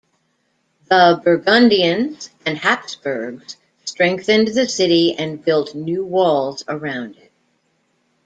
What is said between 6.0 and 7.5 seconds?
walls around it.